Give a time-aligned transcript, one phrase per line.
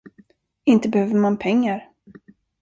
[0.63, 1.91] Inte behöver man pengar.